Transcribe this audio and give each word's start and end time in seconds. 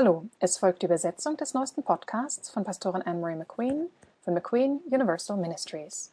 Hallo, 0.00 0.26
es 0.38 0.58
folgt 0.58 0.82
die 0.82 0.86
Übersetzung 0.86 1.36
des 1.36 1.54
neuesten 1.54 1.82
Podcasts 1.82 2.50
von 2.50 2.62
Pastorin 2.62 3.02
Anne-Marie 3.02 3.34
McQueen 3.34 3.88
von 4.20 4.32
McQueen 4.32 4.80
Universal 4.88 5.36
Ministries. 5.36 6.12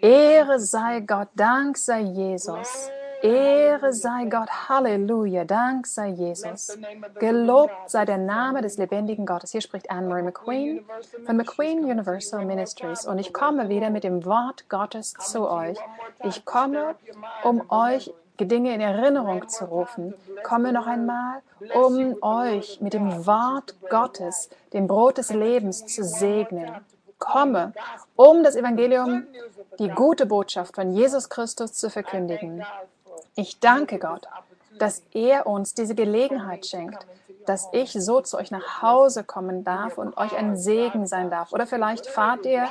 Ehre 0.00 0.60
sei 0.60 1.00
Gott, 1.00 1.26
Dank 1.34 1.76
sei 1.76 2.02
Jesus. 2.02 2.88
Ehre 3.20 3.92
sei 3.92 4.26
Gott, 4.26 4.48
Halleluja, 4.68 5.44
Dank 5.44 5.88
sei 5.88 6.10
Jesus. 6.10 6.78
Gelobt 7.18 7.90
sei 7.90 8.04
der 8.04 8.18
Name 8.18 8.62
des 8.62 8.78
lebendigen 8.78 9.26
Gottes. 9.26 9.50
Hier 9.50 9.60
spricht 9.60 9.90
Anne-Marie 9.90 10.22
McQueen 10.22 10.86
von 11.24 11.36
McQueen 11.36 11.80
Universal 11.84 12.44
Ministries 12.44 13.06
und 13.06 13.18
ich 13.18 13.32
komme 13.32 13.68
wieder 13.68 13.90
mit 13.90 14.04
dem 14.04 14.24
Wort 14.24 14.68
Gottes 14.68 15.14
zu 15.14 15.50
euch. 15.50 15.78
Ich 16.22 16.44
komme, 16.44 16.94
um 17.42 17.68
euch 17.70 18.14
Dinge 18.44 18.74
in 18.74 18.80
Erinnerung 18.82 19.48
zu 19.48 19.64
rufen. 19.64 20.12
Komme 20.42 20.72
noch 20.72 20.86
einmal, 20.86 21.40
um 21.74 22.16
euch 22.22 22.80
mit 22.82 22.92
dem 22.92 23.26
Wort 23.26 23.74
Gottes, 23.88 24.50
dem 24.74 24.86
Brot 24.86 25.16
des 25.16 25.30
Lebens, 25.30 25.86
zu 25.86 26.04
segnen. 26.04 26.70
Komme, 27.18 27.72
um 28.14 28.44
das 28.44 28.56
Evangelium, 28.56 29.26
die 29.78 29.88
gute 29.88 30.26
Botschaft 30.26 30.74
von 30.74 30.94
Jesus 30.94 31.30
Christus 31.30 31.72
zu 31.72 31.88
verkündigen. 31.88 32.62
Ich 33.36 33.58
danke 33.58 33.98
Gott, 33.98 34.26
dass 34.78 35.02
er 35.12 35.46
uns 35.46 35.72
diese 35.72 35.94
Gelegenheit 35.94 36.66
schenkt, 36.66 37.06
dass 37.46 37.68
ich 37.72 37.92
so 37.92 38.20
zu 38.20 38.36
euch 38.36 38.50
nach 38.50 38.82
Hause 38.82 39.24
kommen 39.24 39.64
darf 39.64 39.98
und 39.98 40.16
euch 40.18 40.36
ein 40.36 40.56
Segen 40.56 41.06
sein 41.06 41.30
darf. 41.30 41.52
Oder 41.52 41.66
vielleicht 41.66 42.06
fahrt 42.06 42.44
ihr 42.44 42.66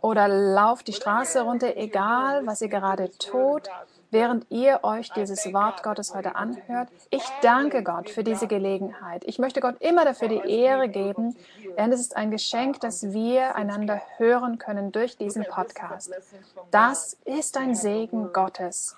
oder 0.00 0.28
lauft 0.28 0.88
die 0.88 0.92
Straße 0.92 1.42
runter, 1.42 1.76
egal 1.76 2.46
was 2.46 2.62
ihr 2.62 2.68
gerade 2.68 3.10
tut 3.18 3.68
während 4.10 4.46
ihr 4.50 4.80
euch 4.82 5.10
dieses 5.12 5.52
Wort 5.52 5.82
Gottes 5.82 6.14
heute 6.14 6.36
anhört. 6.36 6.88
Ich 7.10 7.22
danke 7.42 7.82
Gott 7.82 8.10
für 8.10 8.24
diese 8.24 8.46
Gelegenheit. 8.46 9.24
Ich 9.24 9.38
möchte 9.38 9.60
Gott 9.60 9.80
immer 9.80 10.04
dafür 10.04 10.28
die 10.28 10.42
Ehre 10.48 10.88
geben, 10.88 11.36
denn 11.78 11.92
es 11.92 12.00
ist 12.00 12.16
ein 12.16 12.30
Geschenk, 12.30 12.80
dass 12.80 13.12
wir 13.12 13.56
einander 13.56 14.00
hören 14.16 14.58
können 14.58 14.92
durch 14.92 15.16
diesen 15.16 15.44
Podcast. 15.44 16.12
Das 16.70 17.14
ist 17.24 17.56
ein 17.56 17.74
Segen 17.74 18.32
Gottes, 18.32 18.96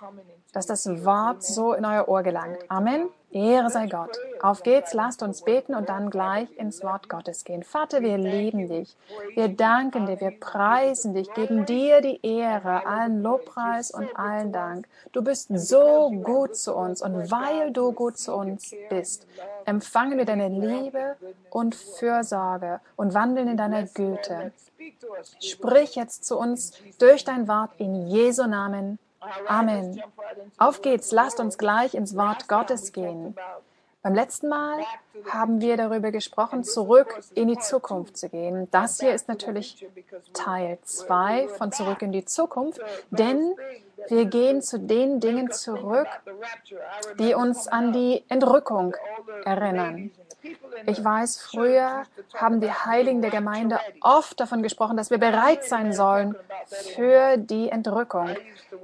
dass 0.53 0.67
das 0.67 1.05
Wort 1.05 1.43
so 1.43 1.75
in 1.75 1.85
euer 1.85 2.09
Ohr 2.09 2.23
gelangt. 2.23 2.59
Amen. 2.69 3.09
Ehre 3.33 3.71
sei 3.71 3.87
Gott. 3.87 4.19
Auf 4.41 4.63
geht's, 4.63 4.93
lasst 4.93 5.23
uns 5.23 5.43
beten 5.43 5.75
und 5.75 5.89
dann 5.89 6.11
gleich 6.11 6.49
ins 6.57 6.83
Wort 6.83 7.09
Gottes 7.09 7.45
gehen. 7.45 7.63
Vater, 7.63 8.03
wir 8.03 8.19
lieben 8.19 8.69
dich. 8.69 8.97
Wir 9.35 9.49
danken 9.49 10.07
dir, 10.07 10.21
wir 10.21 10.39
preisen 10.39 11.15
dich, 11.15 11.33
geben 11.35 11.65
dir 11.67 12.01
die 12.01 12.21
Ehre, 12.23 12.87
allen 12.87 13.23
Lobpreis 13.23 13.91
und 13.91 14.09
allen 14.17 14.53
Dank. 14.53 14.89
Du 15.13 15.23
bist 15.23 15.49
so 15.55 16.11
gut 16.11 16.57
zu 16.57 16.75
uns 16.75 17.03
und 17.03 17.31
weil 17.31 17.73
du 17.73 17.93
gut 17.93 18.19
zu 18.19 18.35
uns 18.35 18.75
bist, 18.91 19.27
empfangen 19.65 20.19
wir 20.19 20.25
deine 20.25 20.49
Liebe 20.49 21.17
und 21.51 21.75
Fürsorge 21.75 22.81
und 22.97 23.15
wandeln 23.15 23.49
in 23.49 23.57
deiner 23.57 23.85
Güte. 23.85 24.53
Sprich 25.41 25.95
jetzt 25.95 26.25
zu 26.25 26.39
uns 26.39 26.73
durch 26.99 27.25
dein 27.25 27.49
Wort 27.49 27.71
in 27.79 28.09
Jesu 28.09 28.47
Namen. 28.47 28.99
Amen. 29.47 30.03
Auf 30.59 30.83
geht's, 30.83 31.13
lasst 31.13 31.41
uns 31.41 31.59
gleich 31.59 31.95
ins 31.95 32.17
Wort 32.17 32.49
Gottes 32.49 32.93
gehen. 32.93 33.35
Beim 34.03 34.15
letzten 34.17 34.49
Mal 34.49 34.81
haben 35.31 35.61
wir 35.61 35.77
darüber 35.77 36.11
gesprochen, 36.11 36.65
zurück 36.65 37.21
in 37.35 37.47
die 37.47 37.59
Zukunft 37.59 38.17
zu 38.17 38.29
gehen. 38.29 38.69
Das 38.73 38.99
hier 38.99 39.15
ist 39.15 39.29
natürlich 39.29 39.87
Teil 40.33 40.79
2 40.83 41.49
von 41.49 41.71
Zurück 41.71 42.03
in 42.03 42.11
die 42.11 42.25
Zukunft, 42.25 42.81
denn 43.11 43.55
wir 44.09 44.25
gehen 44.25 44.61
zu 44.61 44.81
den 44.81 45.21
Dingen 45.21 45.53
zurück, 45.53 46.09
die 47.21 47.35
uns 47.35 47.69
an 47.69 47.93
die 47.93 48.25
Entrückung 48.29 48.97
erinnern. 49.45 50.11
Ich 50.87 51.05
weiß, 51.05 51.41
früher 51.41 52.03
haben 52.35 52.61
die 52.61 52.71
Heiligen 52.71 53.23
der 53.23 53.31
Gemeinde 53.31 53.79
oft 54.01 54.41
davon 54.41 54.63
gesprochen, 54.63 54.97
dass 54.97 55.11
wir 55.11 55.19
bereit 55.19 55.65
sein 55.65 55.93
sollen 55.93 56.35
für 56.95 57.37
die 57.37 57.69
Entrückung. 57.69 58.29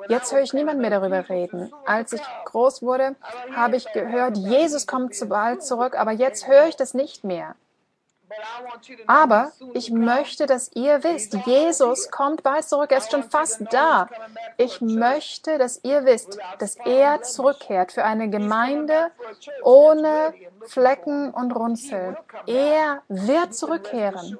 Jetzt 0.09 0.33
höre 0.33 0.43
ich 0.43 0.53
niemand 0.53 0.81
mehr 0.81 0.91
darüber 0.91 1.29
reden. 1.29 1.73
Als 1.87 2.13
ich 2.13 2.23
groß 2.45 2.83
wurde, 2.83 3.17
habe 3.55 3.77
ich 3.77 3.93
gehört, 3.93 4.37
Jesus 4.37 4.87
kommt 4.87 5.15
zu 5.15 5.27
bald 5.27 5.63
zurück, 5.65 5.99
aber 5.99 6.13
jetzt 6.13 6.47
höre 6.47 6.67
ich 6.67 6.77
das 6.77 6.95
nicht 6.95 7.25
mehr. 7.25 7.57
Aber 9.07 9.53
ich 9.75 9.91
möchte, 9.91 10.47
dass 10.47 10.71
ihr 10.75 11.03
wisst, 11.05 11.35
Jesus 11.47 12.11
kommt 12.11 12.43
bald 12.43 12.65
zurück, 12.65 12.91
er 12.91 12.99
ist 12.99 13.11
schon 13.11 13.25
fast 13.25 13.63
da. 13.71 14.09
Ich 14.57 14.81
möchte, 14.81 15.59
dass 15.59 15.81
ihr 15.83 16.05
wisst, 16.05 16.39
dass 16.59 16.77
er 16.77 17.23
zurückkehrt 17.23 17.93
für 17.93 18.05
eine 18.05 18.29
Gemeinde 18.29 19.11
ohne 19.63 20.35
Flecken 20.67 21.31
und 21.33 21.53
Runzel. 21.53 22.17
Er 22.47 23.03
wird 23.09 23.55
zurückkehren. 23.55 24.39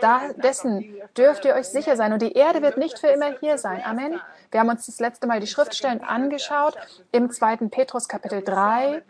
Da, 0.00 0.32
dessen 0.34 1.00
dürft 1.16 1.44
ihr 1.44 1.54
euch 1.54 1.66
sicher 1.68 1.96
sein. 1.96 2.12
Und 2.12 2.20
die 2.20 2.32
Erde 2.32 2.62
wird 2.62 2.76
nicht 2.76 2.98
für 2.98 3.06
immer 3.08 3.38
hier 3.38 3.58
sein. 3.58 3.82
Amen. 3.84 4.20
Wir 4.50 4.60
haben 4.60 4.68
uns 4.68 4.86
das 4.86 5.00
letzte 5.00 5.26
Mal 5.26 5.40
die 5.40 5.46
Schriftstellen 5.46 6.02
angeschaut 6.02 6.76
im 7.10 7.30
2. 7.30 7.56
Petrus 7.70 8.08
Kapitel 8.08 8.42
3. 8.42 9.02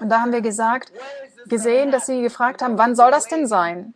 Und 0.00 0.08
da 0.08 0.20
haben 0.20 0.32
wir 0.32 0.40
gesagt, 0.40 0.92
gesehen, 1.46 1.90
dass 1.90 2.06
sie 2.06 2.22
gefragt 2.22 2.62
haben, 2.62 2.78
wann 2.78 2.94
soll 2.94 3.10
das 3.10 3.26
denn 3.26 3.46
sein? 3.46 3.94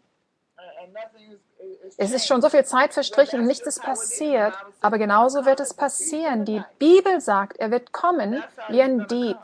Es 1.98 2.12
ist 2.12 2.26
schon 2.26 2.42
so 2.42 2.48
viel 2.48 2.64
Zeit 2.64 2.92
verstrichen 2.92 3.40
und 3.40 3.46
nichts 3.46 3.66
ist 3.66 3.82
passiert. 3.82 4.54
Aber 4.80 4.98
genauso 4.98 5.44
wird 5.44 5.60
es 5.60 5.74
passieren. 5.74 6.44
Die 6.44 6.62
Bibel 6.78 7.20
sagt, 7.20 7.58
er 7.58 7.70
wird 7.70 7.92
kommen 7.92 8.42
wie 8.68 8.82
ein 8.82 9.06
Dieb. 9.06 9.38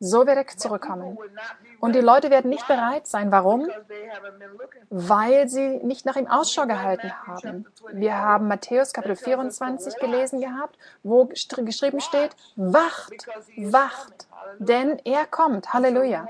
So 0.00 0.26
wird 0.26 0.36
er 0.36 0.46
zurückkommen. 0.46 1.18
Und 1.80 1.94
die 1.94 2.00
Leute 2.00 2.30
werden 2.30 2.50
nicht 2.50 2.66
bereit 2.68 3.08
sein. 3.08 3.32
Warum? 3.32 3.68
Weil 4.90 5.48
sie 5.48 5.78
nicht 5.78 6.06
nach 6.06 6.14
ihm 6.14 6.28
Ausschau 6.28 6.66
gehalten 6.66 7.12
haben. 7.26 7.66
Wir 7.92 8.16
haben 8.16 8.46
Matthäus 8.46 8.92
Kapitel 8.92 9.16
24 9.16 9.96
gelesen 9.96 10.40
gehabt, 10.40 10.78
wo 11.02 11.24
geschrieben 11.24 12.00
steht, 12.00 12.36
wacht, 12.54 13.26
wacht, 13.56 14.28
denn 14.58 15.00
er 15.04 15.26
kommt. 15.26 15.72
Halleluja. 15.72 16.26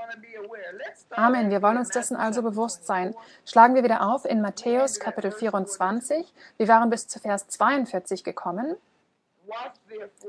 Amen. 1.11 1.51
Wir 1.51 1.61
wollen 1.61 1.77
uns 1.77 1.89
dessen 1.89 2.17
also 2.17 2.41
bewusst 2.41 2.87
sein. 2.87 3.15
Schlagen 3.45 3.75
wir 3.75 3.83
wieder 3.83 4.01
auf 4.07 4.25
in 4.25 4.41
Matthäus 4.41 4.99
Kapitel 4.99 5.31
24. 5.31 6.33
Wir 6.57 6.67
waren 6.67 6.89
bis 6.89 7.07
zu 7.07 7.19
Vers 7.19 7.47
42 7.49 8.23
gekommen. 8.23 8.75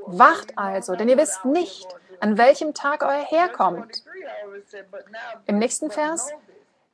Wacht 0.05 0.57
also, 0.57 0.95
denn 0.95 1.09
ihr 1.09 1.17
wisst 1.17 1.45
nicht, 1.45 1.87
an 2.21 2.37
welchem 2.37 2.73
Tag 2.73 3.03
euer 3.03 3.25
Herr 3.27 3.49
kommt. 3.49 4.03
Im 5.47 5.57
nächsten 5.57 5.91
Vers, 5.91 6.29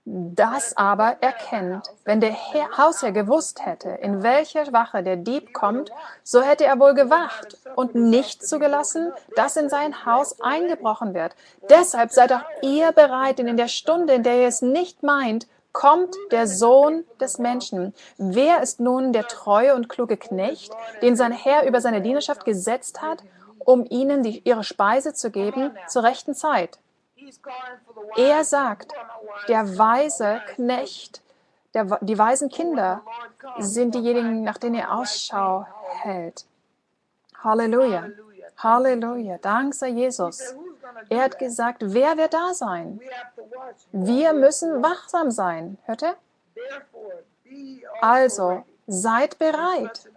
das 0.06 0.78
aber 0.78 1.18
erkennt, 1.20 1.92
wenn 2.06 2.22
der 2.22 2.32
Herr, 2.32 2.78
Hausherr 2.78 3.12
gewusst 3.12 3.66
hätte, 3.66 3.90
in 3.90 4.24
welcher 4.24 4.72
Wache 4.72 5.04
der 5.04 5.18
Dieb 5.18 5.54
kommt, 5.54 5.92
so 6.24 6.42
hätte 6.42 6.64
er 6.64 6.80
wohl 6.80 6.94
gewacht 6.94 7.58
und 7.76 7.94
nicht 7.94 8.48
zugelassen, 8.48 9.12
dass 9.36 9.58
in 9.58 9.70
sein 9.70 10.06
Haus 10.06 10.40
eingebrochen 10.40 11.14
wird. 11.14 11.36
Deshalb 11.70 12.12
seid 12.12 12.32
auch 12.32 12.46
ihr 12.62 12.94
bereit, 12.94 13.40
denn 13.40 13.50
in 13.50 13.58
der 13.58 13.68
Stunde, 13.68 14.14
in 14.14 14.24
der 14.24 14.40
ihr 14.40 14.48
es 14.48 14.62
nicht 14.62 15.04
meint, 15.04 15.46
kommt 15.74 16.16
der 16.32 16.48
Sohn 16.48 17.04
des 17.20 17.38
Menschen. 17.38 17.94
Wer 18.18 18.62
ist 18.62 18.80
nun 18.80 19.12
der 19.12 19.28
treue 19.28 19.76
und 19.76 19.90
kluge 19.90 20.16
Knecht, 20.16 20.72
den 21.02 21.18
sein 21.18 21.34
Herr 21.34 21.68
über 21.68 21.82
seine 21.82 22.02
Dienerschaft 22.02 22.46
gesetzt 22.46 23.02
hat, 23.02 23.24
um 23.68 23.86
ihnen 23.90 24.24
die, 24.24 24.40
ihre 24.46 24.64
Speise 24.64 25.14
zu 25.14 25.30
geben 25.30 25.78
zur 25.88 26.04
rechten 26.04 26.34
Zeit. 26.34 26.80
Er 28.16 28.46
sagt, 28.46 28.94
der 29.50 29.78
weise 29.78 30.42
Knecht, 30.56 31.22
der, 31.74 31.84
die 32.00 32.18
weisen 32.18 32.48
Kinder 32.48 33.02
sind 33.60 33.94
diejenigen, 33.94 34.44
nach 34.44 34.58
denen 34.58 34.76
er 34.76 34.96
Ausschau 34.96 35.68
hält. 36.02 36.46
Halleluja. 37.44 38.08
Halleluja. 38.58 39.38
Dank 39.40 39.74
sei 39.74 39.90
Jesus. 39.90 40.56
Er 41.10 41.24
hat 41.24 41.38
gesagt, 41.38 41.82
wer 41.82 42.16
wird 42.16 42.34
da 42.34 42.54
sein? 42.54 43.02
Wir 43.92 44.32
müssen 44.32 44.82
wachsam 44.82 45.30
sein. 45.30 45.78
Hört 45.84 46.04
ihr? 46.04 46.16
Also, 48.00 48.64
seid 48.88 49.38
bereit. 49.38 50.08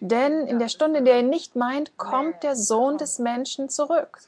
Denn 0.00 0.46
in 0.46 0.58
der 0.58 0.68
Stunde, 0.68 0.98
in 0.98 1.04
der 1.04 1.16
ihr 1.18 1.22
nicht 1.22 1.56
meint, 1.56 1.96
kommt 1.96 2.42
der 2.42 2.56
Sohn 2.56 2.98
des 2.98 3.18
Menschen 3.18 3.68
zurück. 3.68 4.18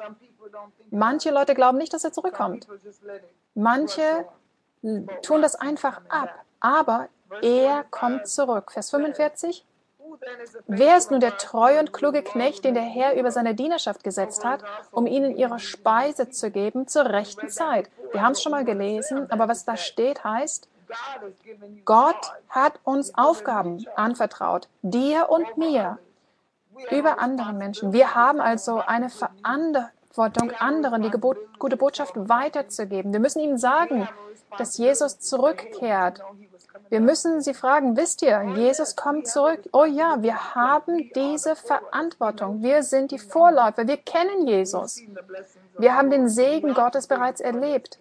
Manche 0.90 1.30
Leute 1.30 1.54
glauben 1.54 1.78
nicht, 1.78 1.92
dass 1.92 2.04
er 2.04 2.12
zurückkommt. 2.12 2.66
Manche 3.54 4.26
tun 5.22 5.42
das 5.42 5.54
einfach 5.54 6.00
ab. 6.08 6.30
Aber 6.60 7.08
er 7.42 7.84
kommt 7.90 8.26
zurück. 8.26 8.72
Vers 8.72 8.90
45. 8.90 9.64
Wer 10.66 10.96
ist 10.96 11.10
nun 11.10 11.20
der 11.20 11.36
treue 11.36 11.78
und 11.78 11.92
kluge 11.92 12.22
Knecht, 12.22 12.64
den 12.64 12.74
der 12.74 12.82
Herr 12.82 13.14
über 13.14 13.30
seine 13.30 13.54
Dienerschaft 13.54 14.04
gesetzt 14.04 14.44
hat, 14.44 14.62
um 14.90 15.06
ihnen 15.06 15.36
ihre 15.36 15.58
Speise 15.58 16.30
zu 16.30 16.50
geben 16.50 16.88
zur 16.88 17.06
rechten 17.06 17.48
Zeit? 17.48 17.88
Wir 18.12 18.22
haben 18.22 18.32
es 18.32 18.42
schon 18.42 18.52
mal 18.52 18.64
gelesen, 18.64 19.30
aber 19.30 19.48
was 19.48 19.64
da 19.64 19.76
steht, 19.76 20.24
heißt, 20.24 20.68
Gott 21.84 22.32
hat 22.48 22.80
uns 22.84 23.14
Aufgaben 23.14 23.84
anvertraut, 23.96 24.68
dir 24.82 25.28
und 25.30 25.56
mir, 25.56 25.98
über 26.90 27.18
andere 27.18 27.52
Menschen. 27.52 27.92
Wir 27.92 28.14
haben 28.14 28.40
also 28.40 28.78
eine 28.78 29.10
Verantwortung, 29.10 30.52
anderen 30.52 31.02
die 31.02 31.10
Gebot, 31.10 31.36
gute 31.58 31.76
Botschaft 31.76 32.14
weiterzugeben. 32.16 33.12
Wir 33.12 33.20
müssen 33.20 33.40
ihnen 33.40 33.58
sagen, 33.58 34.08
dass 34.56 34.78
Jesus 34.78 35.18
zurückkehrt. 35.20 36.22
Wir 36.88 37.00
müssen 37.00 37.40
sie 37.40 37.54
fragen, 37.54 37.96
wisst 37.96 38.22
ihr, 38.22 38.42
Jesus 38.56 38.96
kommt 38.96 39.28
zurück. 39.28 39.60
Oh 39.72 39.84
ja, 39.84 40.22
wir 40.22 40.54
haben 40.54 41.10
diese 41.14 41.54
Verantwortung. 41.54 42.62
Wir 42.62 42.82
sind 42.82 43.12
die 43.12 43.18
Vorläufer. 43.18 43.86
Wir 43.86 43.96
kennen 43.96 44.48
Jesus. 44.48 45.00
Wir 45.78 45.94
haben 45.94 46.10
den 46.10 46.28
Segen 46.28 46.74
Gottes 46.74 47.06
bereits 47.06 47.40
erlebt. 47.40 47.98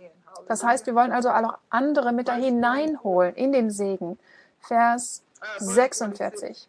Das 0.49 0.63
heißt, 0.63 0.87
wir 0.87 0.95
wollen 0.95 1.11
also 1.11 1.29
auch 1.29 1.59
andere 1.69 2.11
mit 2.11 2.27
da 2.27 2.33
hineinholen 2.33 3.35
in 3.35 3.51
den 3.51 3.69
Segen. 3.69 4.17
Vers 4.59 5.23
46. 5.59 6.67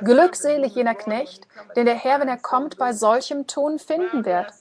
Glückselig 0.00 0.74
jener 0.74 0.96
Knecht, 0.96 1.46
den 1.76 1.86
der 1.86 1.94
Herr, 1.94 2.20
wenn 2.20 2.28
er 2.28 2.36
kommt, 2.36 2.76
bei 2.76 2.92
solchem 2.92 3.46
Tun 3.46 3.78
finden 3.78 4.24
wird. 4.24 4.52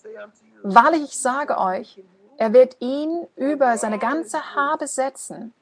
Wahrlich, 0.61 1.05
ich 1.05 1.19
sage 1.19 1.57
euch, 1.57 2.03
er 2.37 2.53
wird 2.53 2.77
ihn 2.79 3.25
über 3.35 3.79
seine 3.79 3.97
ganze 3.97 4.53
Habe 4.53 4.85
setzen. 4.85 5.55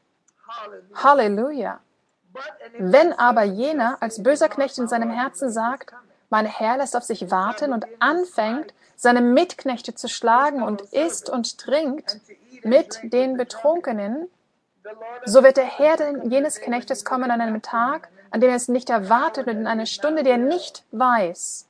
Halleluja. 0.93 1.79
Wenn 2.77 3.13
aber 3.13 3.43
jener 3.43 3.97
als 4.01 4.21
böser 4.21 4.49
Knecht 4.49 4.77
in 4.77 4.89
seinem 4.89 5.09
Herzen 5.09 5.49
sagt, 5.49 5.93
mein 6.29 6.45
Herr 6.45 6.77
lässt 6.77 6.95
auf 6.95 7.03
sich 7.03 7.31
warten 7.31 7.73
und 7.73 7.85
anfängt, 7.99 8.73
seine 8.95 9.21
Mitknechte 9.21 9.93
zu 9.93 10.07
schlagen 10.07 10.63
und 10.63 10.81
isst 10.81 11.29
und 11.29 11.57
trinkt 11.57 12.19
mit 12.63 12.99
den 13.03 13.37
Betrunkenen, 13.37 14.27
so 15.25 15.43
wird 15.43 15.57
der 15.57 15.65
Herr 15.65 15.97
jenes 16.25 16.61
Knechtes 16.61 17.05
kommen 17.05 17.31
an 17.31 17.41
einem 17.41 17.61
Tag, 17.61 18.09
an 18.29 18.41
dem 18.41 18.49
er 18.49 18.55
es 18.55 18.67
nicht 18.67 18.89
erwartet 18.89 19.47
und 19.47 19.57
in 19.57 19.67
einer 19.67 19.85
Stunde, 19.85 20.23
die 20.23 20.29
er 20.29 20.37
nicht 20.37 20.83
weiß. 20.91 21.67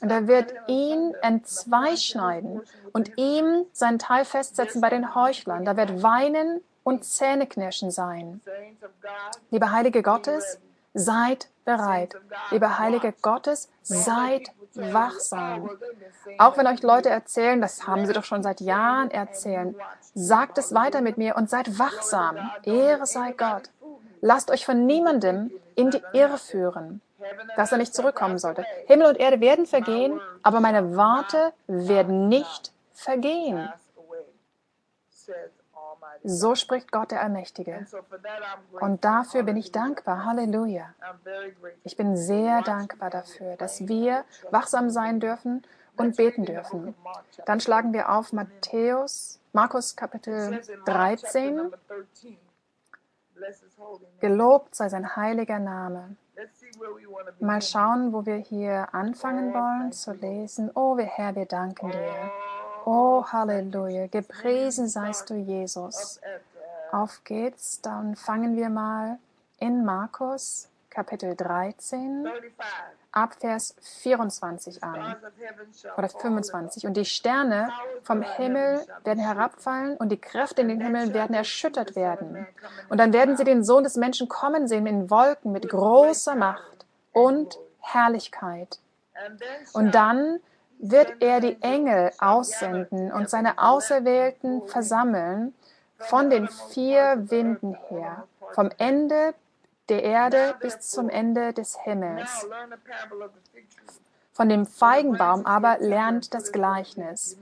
Und 0.00 0.10
er 0.10 0.28
wird 0.28 0.54
ihn 0.68 1.14
entzweischneiden 1.22 2.62
und 2.92 3.18
ihm 3.18 3.64
seinen 3.72 3.98
Teil 3.98 4.24
festsetzen 4.24 4.80
bei 4.80 4.90
den 4.90 5.14
Heuchlern. 5.14 5.64
Da 5.64 5.76
wird 5.76 6.02
Weinen 6.02 6.60
und 6.84 7.04
Zähneknirschen 7.04 7.90
sein. 7.90 8.40
Liebe 9.50 9.72
Heilige 9.72 10.02
Gottes, 10.02 10.58
seid 10.96 11.48
bereit. 11.64 12.16
Liebe 12.50 12.78
Heilige 12.78 13.12
Gottes, 13.22 13.68
seid 13.82 14.50
wachsam. 14.74 15.70
Auch 16.38 16.56
wenn 16.56 16.66
euch 16.66 16.82
Leute 16.82 17.10
erzählen, 17.10 17.60
das 17.60 17.86
haben 17.86 18.06
sie 18.06 18.12
doch 18.12 18.24
schon 18.24 18.42
seit 18.42 18.60
Jahren 18.60 19.10
erzählen, 19.10 19.76
sagt 20.14 20.58
es 20.58 20.74
weiter 20.74 21.02
mit 21.02 21.18
mir 21.18 21.36
und 21.36 21.50
seid 21.50 21.78
wachsam. 21.78 22.38
Ehre 22.64 23.06
sei 23.06 23.32
Gott. 23.32 23.70
Lasst 24.20 24.50
euch 24.50 24.64
von 24.64 24.86
niemandem 24.86 25.50
in 25.74 25.90
die 25.90 26.02
Irre 26.14 26.38
führen, 26.38 27.02
dass 27.56 27.72
er 27.72 27.78
nicht 27.78 27.94
zurückkommen 27.94 28.38
sollte. 28.38 28.64
Himmel 28.86 29.08
und 29.08 29.20
Erde 29.20 29.40
werden 29.40 29.66
vergehen, 29.66 30.20
aber 30.42 30.60
meine 30.60 30.96
Worte 30.96 31.52
werden 31.66 32.28
nicht 32.28 32.72
vergehen. 32.94 33.68
So 36.28 36.56
spricht 36.56 36.90
Gott 36.90 37.12
der 37.12 37.22
Allmächtige. 37.22 37.86
Und 38.80 39.04
dafür 39.04 39.44
bin 39.44 39.56
ich 39.56 39.70
dankbar. 39.70 40.24
Halleluja. 40.24 40.92
Ich 41.84 41.96
bin 41.96 42.16
sehr 42.16 42.62
dankbar 42.62 43.10
dafür, 43.10 43.56
dass 43.56 43.86
wir 43.86 44.24
wachsam 44.50 44.90
sein 44.90 45.20
dürfen 45.20 45.62
und 45.96 46.16
beten 46.16 46.44
dürfen. 46.44 46.96
Dann 47.44 47.60
schlagen 47.60 47.92
wir 47.92 48.10
auf 48.10 48.32
Matthäus, 48.32 49.38
Markus 49.52 49.94
Kapitel 49.94 50.60
13. 50.86 51.72
Gelobt 54.18 54.74
sei 54.74 54.88
sein 54.88 55.14
heiliger 55.14 55.60
Name. 55.60 56.16
Mal 57.38 57.62
schauen, 57.62 58.12
wo 58.12 58.26
wir 58.26 58.36
hier 58.36 58.92
anfangen 58.92 59.54
wollen 59.54 59.92
zu 59.92 60.12
lesen. 60.12 60.72
Oh, 60.74 60.96
wir 60.96 61.04
Herr, 61.06 61.36
wir 61.36 61.46
danken 61.46 61.92
dir. 61.92 62.30
Oh, 62.88 63.24
Halleluja. 63.26 64.06
Gepriesen 64.06 64.86
seist 64.86 65.28
du, 65.28 65.34
Jesus. 65.34 66.20
Auf 66.92 67.24
geht's. 67.24 67.80
Dann 67.80 68.14
fangen 68.14 68.54
wir 68.54 68.68
mal 68.68 69.18
in 69.58 69.84
Markus 69.84 70.68
Kapitel 70.88 71.34
13 71.34 72.28
ab 73.10 73.34
Vers 73.40 73.74
24 73.80 74.84
an 74.84 75.16
oder 75.98 76.08
25. 76.08 76.86
Und 76.86 76.96
die 76.96 77.04
Sterne 77.04 77.70
vom 78.04 78.22
Himmel 78.22 78.86
werden 79.02 79.18
herabfallen 79.18 79.96
und 79.96 80.10
die 80.10 80.20
Kräfte 80.20 80.62
in 80.62 80.68
den 80.68 80.80
Himmel 80.80 81.12
werden 81.12 81.34
erschüttert 81.34 81.96
werden. 81.96 82.46
Und 82.88 82.98
dann 82.98 83.12
werden 83.12 83.36
sie 83.36 83.42
den 83.42 83.64
Sohn 83.64 83.82
des 83.82 83.96
Menschen 83.96 84.28
kommen 84.28 84.68
sehen 84.68 84.86
in 84.86 85.10
Wolken 85.10 85.50
mit 85.50 85.68
großer 85.68 86.36
Macht 86.36 86.86
und 87.12 87.58
Herrlichkeit. 87.80 88.78
Und 89.72 89.92
dann 89.92 90.38
wird 90.78 91.14
er 91.20 91.40
die 91.40 91.60
Engel 91.62 92.10
aussenden 92.18 93.12
und 93.12 93.30
seine 93.30 93.58
Auserwählten 93.58 94.66
versammeln 94.66 95.54
von 95.98 96.30
den 96.30 96.48
vier 96.48 97.30
Winden 97.30 97.74
her, 97.88 98.24
vom 98.52 98.70
Ende 98.78 99.34
der 99.88 100.02
Erde 100.02 100.54
bis 100.60 100.80
zum 100.80 101.08
Ende 101.08 101.52
des 101.52 101.76
Himmels. 101.84 102.46
Von 104.32 104.48
dem 104.48 104.66
Feigenbaum 104.66 105.46
aber 105.46 105.78
lernt 105.78 106.34
das 106.34 106.52
Gleichnis. 106.52 107.38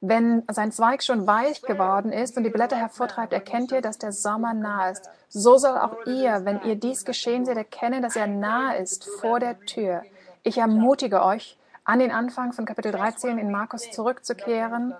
Wenn 0.00 0.44
sein 0.50 0.72
Zweig 0.72 1.02
schon 1.02 1.26
weich 1.26 1.62
geworden 1.62 2.12
ist 2.12 2.36
und 2.36 2.44
die 2.44 2.50
Blätter 2.50 2.76
hervortreibt, 2.76 3.32
erkennt 3.32 3.72
ihr, 3.72 3.80
dass 3.80 3.98
der 3.98 4.12
Sommer 4.12 4.54
nah 4.54 4.90
ist. 4.90 5.08
So 5.28 5.58
soll 5.58 5.76
auch 5.76 6.06
ihr, 6.06 6.44
wenn 6.44 6.62
ihr 6.62 6.76
dies 6.76 7.04
geschehen 7.04 7.44
seht, 7.44 7.56
erkennen, 7.56 8.02
dass 8.02 8.14
er 8.14 8.26
nah 8.26 8.72
ist 8.72 9.08
vor 9.20 9.40
der 9.40 9.58
Tür. 9.60 10.02
Ich 10.46 10.58
ermutige 10.58 11.24
euch, 11.24 11.58
an 11.82 11.98
den 11.98 12.12
Anfang 12.12 12.52
von 12.52 12.66
Kapitel 12.66 12.92
13 12.92 13.36
in 13.36 13.50
Markus 13.50 13.90
zurückzukehren. 13.90 14.94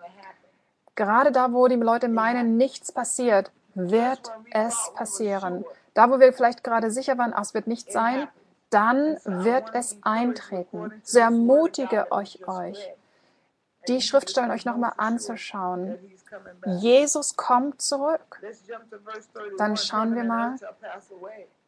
Gerade 0.96 1.30
da, 1.30 1.52
wo 1.52 1.68
die 1.68 1.76
Leute 1.76 2.08
meinen, 2.08 2.56
nichts 2.56 2.90
passiert, 2.90 3.52
wird 3.76 4.32
es 4.50 4.90
passieren. 4.96 5.64
Da, 5.94 6.10
wo 6.10 6.18
wir 6.18 6.32
vielleicht 6.32 6.64
gerade 6.64 6.90
sicher 6.90 7.16
waren, 7.16 7.32
es 7.32 7.54
wird 7.54 7.68
nicht 7.68 7.92
sein, 7.92 8.26
dann 8.70 9.18
wird 9.24 9.72
es 9.72 9.96
eintreten. 10.02 11.00
So 11.04 11.20
ermutige 11.20 12.10
euch 12.10 12.48
euch, 12.48 12.90
die 13.86 14.00
Schriftstellen 14.00 14.50
euch 14.50 14.64
nochmal 14.64 14.94
anzuschauen. 14.96 15.96
Jesus 16.78 17.36
kommt 17.36 17.80
zurück. 17.80 18.40
Dann 19.58 19.76
schauen 19.76 20.14
wir 20.14 20.24
mal 20.24 20.56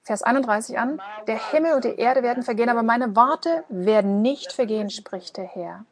Vers 0.02 0.22
31 0.22 0.78
an, 0.78 1.02
der 1.26 1.50
Himmel 1.50 1.75
und 1.75 1.84
die 1.84 1.96
Erde 1.96 2.22
werden 2.22 2.43
vergehen, 2.43 2.70
aber 2.70 2.82
meine 2.82 3.14
Worte 3.14 3.64
werden 3.69 4.22
nicht 4.22 4.52
vergehen, 4.52 4.88
spricht 4.88 5.37
der 5.37 5.44
Herr. 5.44 5.84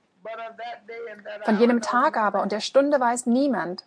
Von 1.45 1.59
jenem 1.59 1.83
Tag 1.83 2.17
aber 2.17 2.43
und 2.43 2.51
der 2.51 2.61
Stunde 2.61 2.99
weiß 2.99 3.27
niemand, 3.27 3.85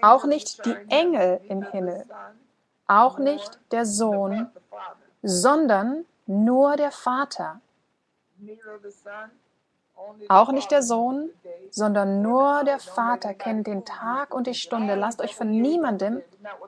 auch 0.00 0.24
nicht 0.24 0.64
die 0.64 0.76
Engel 0.88 1.40
im 1.48 1.62
Himmel, 1.62 2.06
auch 2.86 3.18
nicht 3.18 3.58
der 3.72 3.84
Sohn, 3.84 4.50
sondern 5.22 6.06
nur 6.26 6.76
der 6.76 6.92
Vater. 6.92 7.60
Auch 10.28 10.52
nicht 10.52 10.70
der 10.70 10.82
Sohn, 10.82 11.30
sondern 11.70 12.22
nur 12.22 12.64
der 12.64 12.78
Vater 12.78 13.34
kennt 13.34 13.66
den 13.66 13.84
Tag 13.84 14.34
und 14.34 14.46
die 14.46 14.54
Stunde. 14.54 14.94
Lasst 14.94 15.20
euch 15.20 15.34
von 15.34 15.50
niemandem 15.50 16.22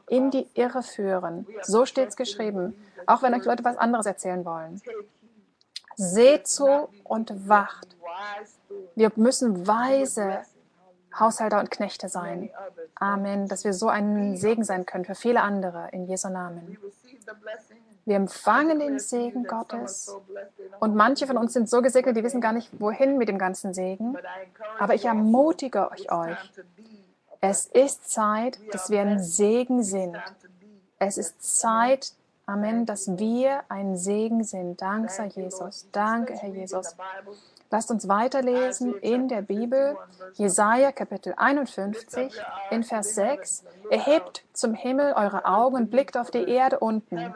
in 0.08 0.30
die 0.30 0.48
Irre 0.54 0.82
führen. 0.82 1.46
So 1.62 1.86
steht 1.86 2.10
es 2.10 2.16
geschrieben, 2.16 2.74
auch 3.06 3.22
wenn 3.22 3.34
euch 3.34 3.44
Leute 3.44 3.64
was 3.64 3.76
anderes 3.76 4.06
erzählen 4.06 4.44
wollen. 4.44 4.80
Seht 5.96 6.46
zu 6.46 6.88
und 7.04 7.48
wacht. 7.48 7.96
Wir 8.94 9.12
müssen 9.16 9.66
weise 9.66 10.42
Haushalter 11.18 11.60
und 11.60 11.70
Knechte 11.70 12.08
sein. 12.08 12.50
Amen. 12.94 13.48
Dass 13.48 13.64
wir 13.64 13.74
so 13.74 13.88
ein 13.88 14.36
Segen 14.36 14.64
sein 14.64 14.86
können 14.86 15.04
für 15.04 15.14
viele 15.14 15.42
andere 15.42 15.88
in 15.92 16.06
Jesu 16.06 16.28
Namen. 16.28 16.78
Wir 18.04 18.16
empfangen 18.16 18.78
den 18.78 18.98
Segen 18.98 19.44
Gottes. 19.44 20.14
Und 20.80 20.94
manche 20.94 21.26
von 21.26 21.36
uns 21.36 21.52
sind 21.52 21.68
so 21.68 21.82
gesegnet, 21.82 22.16
die 22.16 22.24
wissen 22.24 22.40
gar 22.40 22.52
nicht, 22.52 22.68
wohin 22.80 23.16
mit 23.18 23.28
dem 23.28 23.38
ganzen 23.38 23.74
Segen. 23.74 24.16
Aber 24.78 24.94
ich 24.94 25.04
ermutige 25.04 25.90
euch, 25.90 26.10
euch. 26.10 26.52
Es 27.40 27.66
ist 27.66 28.10
Zeit, 28.10 28.58
dass 28.72 28.90
wir 28.90 29.00
ein 29.00 29.22
Segen 29.22 29.82
sind. 29.82 30.16
Es 30.98 31.18
ist 31.18 31.60
Zeit, 31.60 32.12
Amen, 32.46 32.86
dass 32.86 33.18
wir 33.18 33.62
ein 33.68 33.96
Segen 33.96 34.42
sind. 34.42 34.82
Dank 34.82 35.10
sei 35.10 35.26
Jesus. 35.26 35.86
Danke, 35.92 36.34
Herr 36.34 36.48
Jesus. 36.48 36.96
Lasst 37.72 37.90
uns 37.90 38.06
weiterlesen 38.06 38.94
in 38.98 39.28
der 39.28 39.40
Bibel, 39.40 39.96
Jesaja 40.34 40.92
Kapitel 40.92 41.32
51, 41.34 42.30
in 42.70 42.84
Vers 42.84 43.14
6. 43.14 43.64
Erhebt 43.90 44.44
zum 44.52 44.74
Himmel 44.74 45.14
eure 45.14 45.46
Augen 45.46 45.76
und 45.76 45.90
blickt 45.90 46.18
auf 46.18 46.30
die 46.30 46.46
Erde 46.46 46.80
unten. 46.80 47.34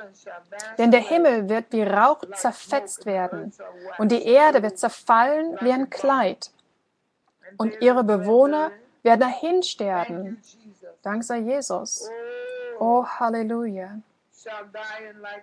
Denn 0.76 0.90
der 0.90 1.00
Himmel 1.00 1.48
wird 1.48 1.72
wie 1.72 1.82
Rauch 1.82 2.20
zerfetzt 2.34 3.06
werden 3.06 3.54
und 3.96 4.12
die 4.12 4.26
Erde 4.26 4.62
wird 4.62 4.78
zerfallen 4.78 5.56
wie 5.62 5.72
ein 5.72 5.88
Kleid. 5.88 6.50
Und 7.56 7.80
ihre 7.80 8.04
Bewohner 8.04 8.72
werden 9.02 9.20
dahinsterben. 9.20 10.42
Dank 11.00 11.24
sei 11.24 11.38
Jesus. 11.38 12.10
Oh, 12.78 13.06
Halleluja. 13.06 14.00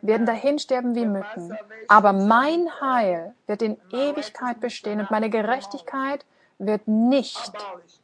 Werden 0.01 0.25
dahin 0.25 0.59
sterben 0.59 0.95
wie 0.95 1.05
Mücken. 1.05 1.57
Aber 1.87 2.13
mein 2.13 2.69
Heil 2.81 3.33
wird 3.47 3.61
in 3.61 3.77
Ewigkeit 3.91 4.59
bestehen 4.59 4.99
und 4.99 5.11
meine 5.11 5.29
Gerechtigkeit 5.29 6.25
wird 6.59 6.87
nicht 6.87 7.51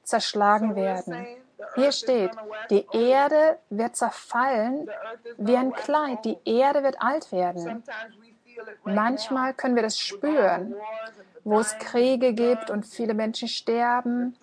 zerschlagen 0.03 0.75
werden. 0.75 1.25
Hier 1.75 1.91
steht, 1.91 2.31
die 2.69 2.85
Erde 2.91 3.57
wird 3.69 3.95
zerfallen 3.95 4.89
wie 5.37 5.55
ein 5.55 5.73
Kleid, 5.73 6.25
die 6.25 6.37
Erde 6.45 6.83
wird 6.83 7.01
alt 7.01 7.31
werden. 7.31 7.83
Manchmal 8.83 9.53
können 9.53 9.75
wir 9.75 9.83
das 9.83 9.97
spüren, 9.97 10.75
wo 11.43 11.59
es 11.59 11.77
Kriege 11.79 12.33
gibt 12.33 12.69
und 12.69 12.85
viele 12.85 13.13
Menschen 13.13 13.47
sterben, 13.47 14.35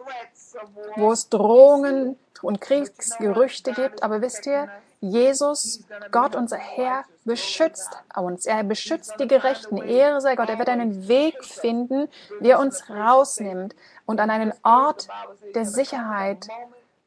wo 0.97 1.13
es 1.13 1.29
Drohungen 1.29 2.19
und 2.43 2.61
Kriegsgerüchte 2.61 3.73
gibt. 3.73 4.03
Aber 4.03 4.21
wisst 4.21 4.47
ihr, 4.47 4.69
Jesus, 5.01 5.85
Gott, 6.11 6.35
unser 6.35 6.57
Herr, 6.57 7.05
beschützt 7.25 7.91
uns. 8.17 8.47
Er 8.47 8.65
beschützt 8.65 9.15
die 9.19 9.29
Gerechten. 9.29 9.77
Ehre 9.77 10.21
sei 10.21 10.37
Gott. 10.37 10.49
Er 10.49 10.59
wird 10.59 10.69
einen 10.69 11.09
Weg 11.09 11.45
finden, 11.45 12.09
wie 12.41 12.51
er 12.51 12.61
uns 12.61 12.89
rausnimmt 12.89 13.75
und 14.07 14.21
an 14.21 14.31
einen 14.31 14.53
Ort 14.63 15.09
der 15.55 15.67
Sicherheit 15.67 16.47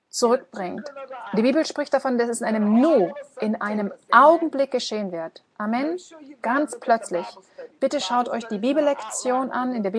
zurückbringt. 0.10 0.92
Die 1.34 1.42
Bibel 1.42 1.66
spricht 1.66 1.94
davon, 1.94 2.18
dass 2.18 2.30
es 2.30 2.42
in 2.42 2.48
einem 2.48 2.82
Nu, 2.82 3.14
in 3.40 3.60
einem 3.62 3.92
Augenblick 4.12 4.72
geschehen 4.72 5.12
wird. 5.12 5.44
Amen. 5.58 6.00
Ganz 6.42 6.80
plötzlich. 6.80 7.26
Bitte 7.80 8.02
schaut 8.02 8.30
euch 8.30 8.48
die 8.48 8.58
Bibellektion 8.58 9.52
an. 9.52 9.74
In 9.74 9.84
der 9.84 9.92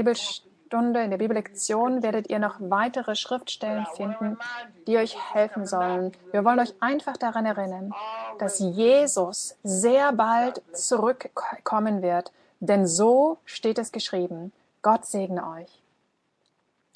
Bibelstunde, 0.71 1.03
in 1.03 1.11
der 1.11 1.19
Bibellektion 1.19 2.03
werdet 2.05 2.31
ihr 2.31 2.39
noch 2.39 2.57
weitere 2.61 3.17
Schriftstellen 3.17 3.87
finden, 3.97 4.39
die 4.87 4.99
euch 4.99 5.17
helfen 5.35 5.67
sollen. 5.67 6.13
Wir 6.31 6.45
wollen 6.45 6.61
euch 6.61 6.75
einfach 6.79 7.17
daran 7.17 7.45
erinnern, 7.45 7.93
dass 8.39 8.61
Jesus 8.61 9.57
sehr 9.65 10.13
bald 10.13 10.63
zurückkommen 10.73 12.03
wird. 12.03 12.31
Denn 12.61 12.87
so 12.87 13.39
steht 13.45 13.79
es 13.79 13.91
geschrieben. 13.91 14.53
Gott 14.83 15.07
segne 15.07 15.45
euch. 15.49 15.83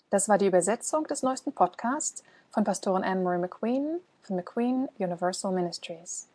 Das 0.09 0.29
war 0.29 0.39
die 0.39 0.47
Übersetzung 0.47 1.09
des 1.09 1.25
neuesten 1.25 1.53
Podcasts 1.53 2.23
von 2.51 2.63
Pastorin 2.63 3.03
Anne-Marie 3.03 3.39
McQueen 3.39 4.01
von 4.23 4.37
McQueen 4.37 4.89
Universal 4.99 5.51
Ministries. 5.51 6.29